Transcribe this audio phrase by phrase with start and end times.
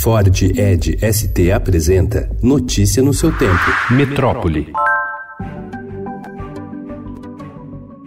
[0.00, 3.60] Ford Ed ST apresenta Notícia no seu tempo.
[3.90, 4.72] Metrópole.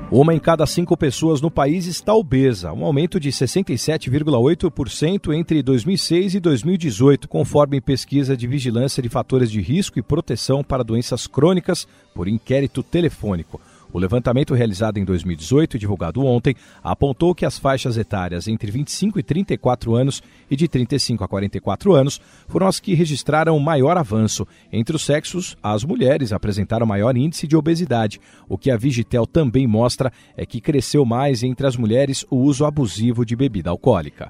[0.09, 6.33] Uma em cada cinco pessoas no país está obesa, um aumento de 67,8% entre 2006
[6.33, 11.87] e 2018, conforme pesquisa de vigilância de fatores de risco e proteção para doenças crônicas
[12.15, 13.61] por inquérito telefônico.
[13.93, 19.19] O levantamento realizado em 2018 e divulgado ontem apontou que as faixas etárias entre 25
[19.19, 24.47] e 34 anos e de 35 a 44 anos foram as que registraram maior avanço.
[24.71, 28.19] Entre os sexos, as mulheres apresentaram maior índice de obesidade.
[28.49, 32.65] O que a Vigitel também mostra é que cresceu mais entre as mulheres o uso
[32.65, 34.27] abusivo de bebida alcoólica.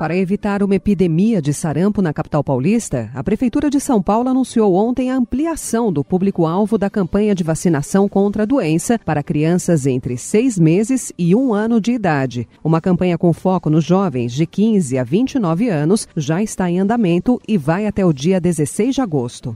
[0.00, 4.74] Para evitar uma epidemia de sarampo na capital paulista, a Prefeitura de São Paulo anunciou
[4.74, 10.16] ontem a ampliação do público-alvo da campanha de vacinação contra a doença para crianças entre
[10.16, 12.48] seis meses e um ano de idade.
[12.64, 17.38] Uma campanha com foco nos jovens de 15 a 29 anos já está em andamento
[17.46, 19.54] e vai até o dia 16 de agosto.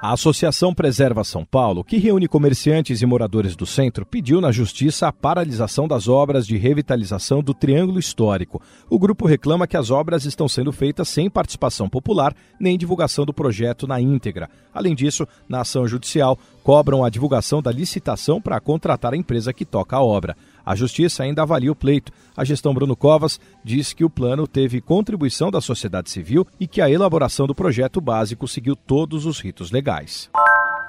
[0.00, 5.08] A Associação Preserva São Paulo, que reúne comerciantes e moradores do centro, pediu na Justiça
[5.08, 8.62] a paralisação das obras de revitalização do Triângulo Histórico.
[8.88, 13.34] O grupo reclama que as obras estão sendo feitas sem participação popular nem divulgação do
[13.34, 14.48] projeto na íntegra.
[14.72, 19.64] Além disso, na ação judicial, cobram a divulgação da licitação para contratar a empresa que
[19.64, 20.36] toca a obra.
[20.68, 22.12] A Justiça ainda avalia o pleito.
[22.36, 26.82] A gestão Bruno Covas diz que o plano teve contribuição da sociedade civil e que
[26.82, 30.28] a elaboração do projeto básico seguiu todos os ritos legais.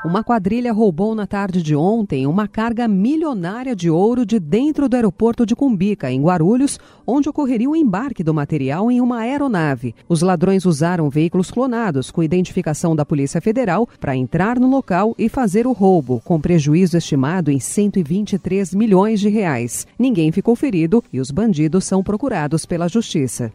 [0.04, 4.96] Uma quadrilha roubou na tarde de ontem uma carga milionária de ouro de dentro do
[4.96, 9.94] aeroporto de Cumbica, em Guarulhos, onde ocorreria o embarque do material em uma aeronave.
[10.08, 15.28] Os ladrões usaram veículos clonados com identificação da Polícia Federal para entrar no local e
[15.28, 19.86] fazer o roubo, com prejuízo estimado em 123 milhões de reais.
[20.00, 23.52] Ninguém ficou ferido e os bandidos são procurados pela Justiça.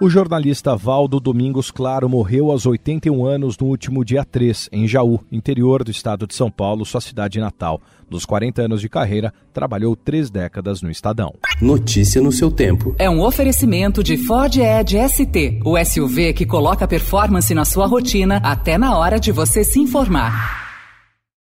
[0.00, 5.20] O jornalista Valdo Domingos Claro morreu aos 81 anos no último dia 3, em Jaú,
[5.30, 7.80] interior do estado de São Paulo, sua cidade natal.
[8.10, 11.32] Nos 40 anos de carreira, trabalhou três décadas no Estadão.
[11.62, 12.94] Notícia no seu tempo.
[12.98, 18.38] É um oferecimento de Ford Edge ST, o SUV que coloca performance na sua rotina
[18.38, 20.63] até na hora de você se informar.